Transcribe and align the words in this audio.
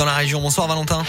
dans 0.00 0.06
la 0.06 0.14
région. 0.14 0.40
Bonsoir 0.40 0.66
Valentin. 0.66 1.04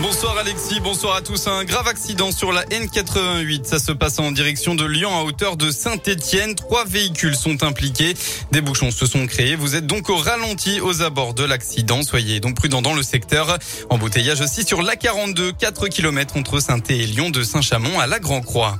Bonsoir 0.00 0.36
Alexis, 0.36 0.80
bonsoir 0.80 1.16
à 1.16 1.22
tous. 1.22 1.46
Un 1.46 1.64
grave 1.64 1.88
accident 1.88 2.30
sur 2.30 2.52
la 2.52 2.62
N88. 2.66 3.64
Ça 3.64 3.78
se 3.78 3.90
passe 3.90 4.18
en 4.18 4.32
direction 4.32 4.74
de 4.74 4.84
Lyon 4.84 5.16
à 5.16 5.22
hauteur 5.22 5.56
de 5.56 5.70
Saint-Étienne. 5.70 6.54
Trois 6.54 6.84
véhicules 6.84 7.34
sont 7.34 7.64
impliqués. 7.64 8.12
Des 8.52 8.60
bouchons 8.60 8.90
se 8.90 9.06
sont 9.06 9.26
créés. 9.26 9.56
Vous 9.56 9.76
êtes 9.76 9.86
donc 9.86 10.10
au 10.10 10.16
ralenti 10.16 10.82
aux 10.82 11.00
abords 11.00 11.32
de 11.32 11.44
l'accident. 11.44 12.02
Soyez 12.02 12.38
donc 12.38 12.54
prudents 12.54 12.82
dans 12.82 12.94
le 12.94 13.02
secteur. 13.02 13.56
Embouteillage 13.88 14.42
aussi 14.42 14.64
sur 14.64 14.82
l'A42, 14.82 15.54
4 15.54 15.88
km 15.88 16.36
entre 16.36 16.60
saint 16.60 16.82
et 16.90 16.98
Lyon 16.98 17.30
de 17.30 17.42
Saint-Chamond 17.42 17.98
à 17.98 18.06
la 18.06 18.18
Grand-Croix. 18.18 18.78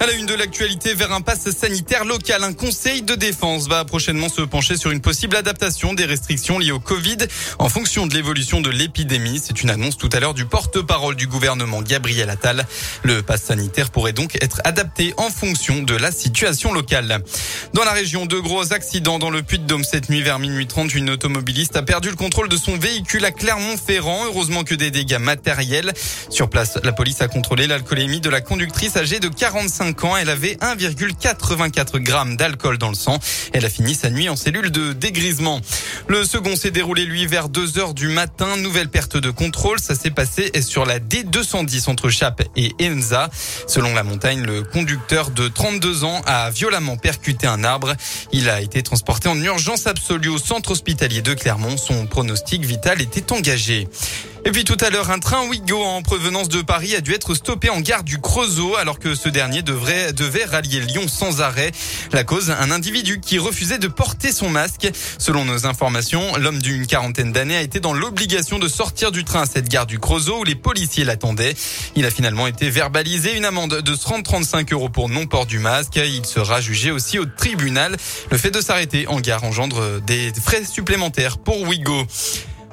À 0.00 0.06
la 0.06 0.12
une 0.12 0.26
de 0.26 0.34
l'actualité, 0.34 0.94
vers 0.94 1.12
un 1.12 1.20
pass 1.22 1.50
sanitaire 1.50 2.04
local, 2.04 2.44
un 2.44 2.52
conseil 2.52 3.02
de 3.02 3.16
défense 3.16 3.66
va 3.66 3.84
prochainement 3.84 4.28
se 4.28 4.42
pencher 4.42 4.76
sur 4.76 4.92
une 4.92 5.00
possible 5.00 5.34
adaptation 5.34 5.92
des 5.92 6.04
restrictions 6.04 6.60
liées 6.60 6.70
au 6.70 6.78
Covid 6.78 7.16
en 7.58 7.68
fonction 7.68 8.06
de 8.06 8.14
l'évolution 8.14 8.60
de 8.60 8.70
l'épidémie. 8.70 9.40
C'est 9.42 9.60
une 9.60 9.70
annonce 9.70 9.96
tout 9.96 10.08
à 10.12 10.20
l'heure 10.20 10.34
du 10.34 10.44
porte-parole 10.44 11.16
du 11.16 11.26
gouvernement 11.26 11.82
Gabriel 11.82 12.30
Attal. 12.30 12.64
Le 13.02 13.22
pass 13.22 13.42
sanitaire 13.42 13.90
pourrait 13.90 14.12
donc 14.12 14.36
être 14.40 14.60
adapté 14.62 15.14
en 15.16 15.30
fonction 15.30 15.82
de 15.82 15.96
la 15.96 16.12
situation 16.12 16.72
locale. 16.72 17.24
Dans 17.74 17.82
la 17.82 17.92
région, 17.92 18.24
de 18.24 18.38
gros 18.38 18.72
accidents 18.72 19.18
dans 19.18 19.30
le 19.30 19.42
Puy-de-Dôme 19.42 19.82
cette 19.82 20.10
nuit 20.10 20.22
vers 20.22 20.38
minuit 20.38 20.68
30. 20.68 20.94
Une 20.94 21.10
automobiliste 21.10 21.74
a 21.74 21.82
perdu 21.82 22.10
le 22.10 22.16
contrôle 22.16 22.48
de 22.48 22.56
son 22.56 22.76
véhicule 22.78 23.24
à 23.24 23.32
Clermont-Ferrand. 23.32 24.26
Heureusement 24.26 24.62
que 24.62 24.76
des 24.76 24.92
dégâts 24.92 25.18
matériels. 25.18 25.92
Sur 26.30 26.48
place, 26.48 26.78
la 26.84 26.92
police 26.92 27.20
a 27.20 27.26
contrôlé 27.26 27.66
l'alcoolémie 27.66 28.20
de 28.20 28.30
la 28.30 28.40
conductrice 28.40 28.96
âgée 28.96 29.18
de 29.18 29.26
45 29.26 29.87
Elle 30.18 30.30
avait 30.30 30.54
1,84 30.54 31.98
grammes 31.98 32.36
d'alcool 32.36 32.78
dans 32.78 32.88
le 32.88 32.94
sang. 32.94 33.18
Elle 33.52 33.64
a 33.64 33.70
fini 33.70 33.94
sa 33.94 34.10
nuit 34.10 34.28
en 34.28 34.36
cellule 34.36 34.70
de 34.70 34.92
dégrisement. 34.92 35.60
Le 36.08 36.24
second 36.24 36.56
s'est 36.56 36.70
déroulé, 36.70 37.04
lui, 37.04 37.26
vers 37.26 37.48
2 37.48 37.78
heures 37.78 37.94
du 37.94 38.08
matin. 38.08 38.56
Nouvelle 38.58 38.88
perte 38.88 39.16
de 39.16 39.30
contrôle. 39.30 39.78
Ça 39.80 39.94
s'est 39.94 40.10
passé 40.10 40.50
sur 40.60 40.84
la 40.84 40.98
D210 40.98 41.88
entre 41.88 42.10
Chap 42.10 42.42
et 42.56 42.74
Enza. 42.82 43.30
Selon 43.66 43.94
la 43.94 44.02
montagne, 44.02 44.42
le 44.42 44.62
conducteur 44.62 45.30
de 45.30 45.48
32 45.48 46.04
ans 46.04 46.20
a 46.26 46.50
violemment 46.50 46.96
percuté 46.96 47.46
un 47.46 47.64
arbre. 47.64 47.94
Il 48.32 48.50
a 48.50 48.60
été 48.60 48.82
transporté 48.82 49.28
en 49.28 49.40
urgence 49.40 49.86
absolue 49.86 50.28
au 50.28 50.38
centre 50.38 50.72
hospitalier 50.72 51.22
de 51.22 51.34
Clermont. 51.34 51.76
Son 51.76 52.06
pronostic 52.06 52.64
vital 52.64 53.00
était 53.00 53.32
engagé. 53.32 53.88
Et 54.48 54.50
puis 54.50 54.64
tout 54.64 54.78
à 54.80 54.88
l'heure, 54.88 55.10
un 55.10 55.18
train 55.18 55.46
Ouigo 55.46 55.82
en 55.82 56.00
provenance 56.00 56.48
de 56.48 56.62
Paris 56.62 56.94
a 56.94 57.02
dû 57.02 57.12
être 57.12 57.34
stoppé 57.34 57.68
en 57.68 57.80
gare 57.80 58.02
du 58.02 58.18
Creusot 58.18 58.76
alors 58.76 58.98
que 58.98 59.14
ce 59.14 59.28
dernier 59.28 59.60
devrait, 59.60 60.14
devait 60.14 60.46
rallier 60.46 60.80
Lyon 60.80 61.06
sans 61.06 61.42
arrêt. 61.42 61.70
La 62.12 62.24
cause, 62.24 62.50
un 62.50 62.70
individu 62.70 63.20
qui 63.20 63.38
refusait 63.38 63.76
de 63.76 63.88
porter 63.88 64.32
son 64.32 64.48
masque. 64.48 64.90
Selon 65.18 65.44
nos 65.44 65.66
informations, 65.66 66.34
l'homme 66.38 66.62
d'une 66.62 66.86
quarantaine 66.86 67.30
d'années 67.30 67.58
a 67.58 67.60
été 67.60 67.78
dans 67.78 67.92
l'obligation 67.92 68.58
de 68.58 68.68
sortir 68.68 69.12
du 69.12 69.22
train 69.22 69.42
à 69.42 69.46
cette 69.46 69.68
gare 69.68 69.84
du 69.84 69.98
Creusot 69.98 70.40
où 70.40 70.44
les 70.44 70.54
policiers 70.54 71.04
l'attendaient. 71.04 71.54
Il 71.94 72.06
a 72.06 72.10
finalement 72.10 72.46
été 72.46 72.70
verbalisé 72.70 73.36
une 73.36 73.44
amende 73.44 73.82
de 73.82 73.94
30-35 73.94 74.72
euros 74.72 74.88
pour 74.88 75.10
non-port 75.10 75.44
du 75.44 75.58
masque. 75.58 75.96
Il 76.02 76.24
sera 76.24 76.62
jugé 76.62 76.90
aussi 76.90 77.18
au 77.18 77.26
tribunal. 77.26 77.98
Le 78.30 78.38
fait 78.38 78.50
de 78.50 78.62
s'arrêter 78.62 79.06
en 79.08 79.20
gare 79.20 79.44
engendre 79.44 80.00
des 80.00 80.32
frais 80.42 80.64
supplémentaires 80.64 81.36
pour 81.36 81.60
Ouigo. 81.68 82.06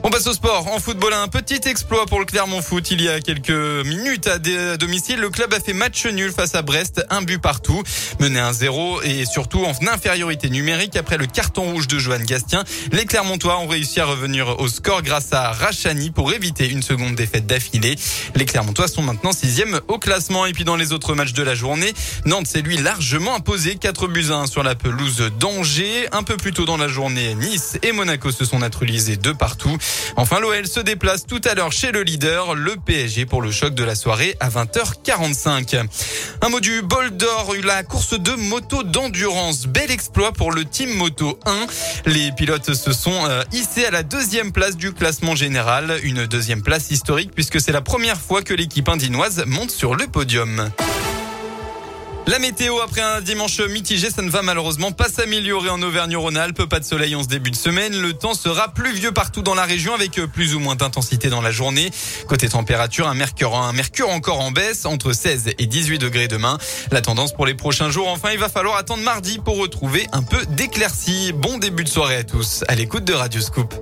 On 0.08 0.12
passe 0.12 0.28
au 0.28 0.34
sport. 0.34 0.68
En 0.68 0.78
football, 0.78 1.14
un 1.14 1.28
petit 1.28 1.68
exploit 1.68 2.06
pour 2.06 2.20
le 2.20 2.26
Clermont 2.26 2.62
Foot. 2.62 2.92
Il 2.92 3.02
y 3.02 3.10
a 3.10 3.20
quelques 3.20 3.50
minutes 3.50 4.28
à 4.28 4.38
domicile, 4.78 5.20
le 5.20 5.32
club 5.32 5.52
a 5.52 5.60
fait 5.60 5.74
match 5.74 6.06
nul 6.06 6.32
face 6.32 6.54
à 6.54 6.62
Brest, 6.62 7.04
un 7.10 7.24
but 7.24 7.42
partout, 7.42 7.82
mené 8.20 8.40
1-0 8.40 9.04
et 9.04 9.26
surtout 9.26 9.66
en 9.66 9.72
infériorité 9.88 10.52
numérique 10.52 10.96
après 10.96 11.18
le 11.18 11.26
carton 11.26 11.72
rouge 11.72 11.88
de 11.88 11.98
Joanne 11.98 12.24
Gastien. 12.24 12.64
Les 12.92 13.06
Clermontois 13.06 13.58
ont 13.58 13.66
réussi 13.66 14.00
à 14.00 14.06
revenir 14.06 14.60
au 14.60 14.68
score 14.68 15.02
grâce 15.02 15.34
à 15.34 15.52
Rachani 15.52 16.12
pour 16.12 16.32
éviter 16.32 16.70
une 16.70 16.84
seconde 16.84 17.16
défaite 17.16 17.48
d'affilée. 17.48 17.96
Les 18.36 18.46
Clermontois 18.46 18.88
sont 18.88 19.02
maintenant 19.02 19.32
sixième 19.32 19.82
au 19.88 19.98
classement 19.98 20.46
et 20.46 20.54
puis 20.54 20.66
dans 20.66 20.76
les 20.76 20.94
autres 20.94 21.16
matchs 21.16 21.34
de 21.34 21.42
la 21.42 21.56
journée, 21.56 21.96
Nantes 22.26 22.46
s'est 22.46 22.62
lui 22.62 22.78
largement 22.78 23.34
imposé 23.34 23.74
4 23.74 24.08
buts 24.08 24.28
à 24.30 24.36
1 24.36 24.46
sur 24.46 24.62
la 24.62 24.76
pelouse 24.76 25.32
d'Angers. 25.40 26.08
Un 26.12 26.22
peu 26.22 26.38
plus 26.38 26.54
tôt 26.54 26.66
dans 26.66 26.78
la 26.78 26.90
journée, 26.90 27.34
Nice 27.34 27.80
et 27.82 27.92
Monaco 27.92 28.30
se 28.30 28.46
sont 28.46 28.60
naturalisés 28.60 29.18
de 29.18 29.32
partout. 29.32 29.76
Enfin, 30.18 30.40
l'OL 30.40 30.68
se 30.68 30.80
déplace 30.80 31.26
tout 31.26 31.42
à 31.46 31.54
l'heure 31.54 31.72
chez 31.72 31.92
le 31.92 32.04
leader, 32.04 32.56
le 32.56 32.76
PSG, 32.76 33.26
pour 33.26 33.42
le 33.42 33.52
choc 33.52 33.74
de 33.74 33.84
la 33.84 33.96
soirée 33.96 34.36
à 34.40 34.50
20h45. 34.50 35.86
Un 36.42 36.50
mot 36.50 36.60
du 36.60 36.82
bol 36.82 37.12
d'or, 37.12 37.54
la 37.64 37.84
course 37.84 38.20
de 38.20 38.32
moto 38.32 38.84
d'endurance. 38.84 39.68
Bel 39.68 39.92
exploit 39.92 40.32
pour 40.32 40.52
le 40.52 40.66
Team 40.66 40.94
Moto 40.94 41.40
1. 41.46 41.68
Les 42.06 42.32
pilotes 42.32 42.74
se 42.74 42.94
sont 42.94 43.26
euh, 43.26 43.44
hissés 43.52 43.86
à 43.86 43.92
la 43.92 44.04
deuxième 44.04 44.52
place 44.52 44.78
du 44.78 44.94
classement 44.94 45.36
général. 45.36 46.00
Une 46.04 46.26
deuxième 46.26 46.62
place 46.62 46.92
historique 46.92 47.32
puisque 47.34 47.60
c'est 47.60 47.72
la 47.72 47.82
première 47.82 48.20
fois 48.20 48.42
que 48.42 48.54
l'équipe 48.54 48.90
indinoise 48.90 49.44
monte 49.46 49.72
sur 49.72 49.96
le 49.96 50.08
podium. 50.08 50.70
La 52.28 52.40
météo 52.40 52.80
après 52.80 53.02
un 53.02 53.22
dimanche 53.22 53.60
mitigé, 53.60 54.10
ça 54.10 54.24
ne 54.24 54.32
va 54.32 54.42
malheureusement 54.42 54.92
pas 54.92 55.10
s'améliorer 55.10 55.70
en 55.70 55.80
Auvergne-Rhône-Alpes. 55.82 56.66
Pas 56.66 56.80
de 56.80 56.84
soleil 56.84 57.16
en 57.16 57.22
ce 57.22 57.28
début 57.28 57.52
de 57.52 57.56
semaine. 57.56 57.96
Le 57.96 58.14
temps 58.14 58.34
sera 58.34 58.70
pluvieux 58.74 59.12
partout 59.12 59.44
dans 59.44 59.54
la 59.54 59.64
région 59.64 59.94
avec 59.94 60.20
plus 60.34 60.56
ou 60.56 60.60
moins 60.60 60.76
d'intensité 60.76 61.30
dans 61.30 61.42
la 61.42 61.52
journée. 61.52 61.92
Côté 62.28 62.50
température, 62.50 63.08
un 63.08 63.14
mercure, 63.14 63.56
un 63.56 63.74
mercure 63.74 64.10
encore 64.10 64.40
en 64.40 64.50
baisse 64.50 64.86
entre 64.86 65.14
16 65.14 65.52
et 65.60 65.68
18 65.68 66.00
degrés 66.00 66.28
demain. 66.28 66.58
La 66.92 67.02
tendance 67.02 67.32
pour 67.32 67.46
les 67.46 67.54
prochains 67.54 67.92
jours, 67.92 68.08
enfin, 68.08 68.32
il 68.32 68.40
va 68.40 68.50
falloir 68.50 68.78
attendre 68.78 69.04
mardi 69.04 69.38
pour 69.38 69.58
retrouver 69.60 70.08
un 70.12 70.24
peu 70.24 70.44
d'éclaircie. 70.48 71.32
Bon 71.32 71.60
début 71.60 71.84
de 71.84 71.90
soirée 71.90 72.18
à 72.18 72.24
tous 72.24 72.64
à 72.68 72.74
l'écoute 72.74 73.06
de 73.06 73.14
Radio 73.14 73.40
Scoop. 73.40 73.76